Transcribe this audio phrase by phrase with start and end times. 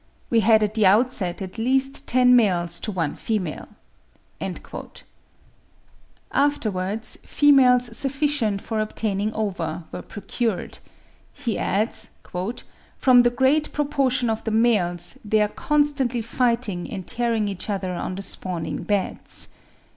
[0.31, 3.67] We had at the outset at least ten males to one female."
[6.31, 10.79] Afterwards females sufficient for obtaining ova were procured.
[11.31, 12.09] He adds,
[12.97, 17.93] "from the great proportion of the males, they are constantly fighting and tearing each other
[17.93, 19.49] on the spawning beds."